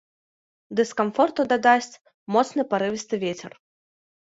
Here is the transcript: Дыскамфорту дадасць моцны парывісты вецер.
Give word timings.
Дыскамфорту 0.79 1.41
дадасць 1.51 1.99
моцны 2.37 2.61
парывісты 2.73 3.15
вецер. 3.27 3.51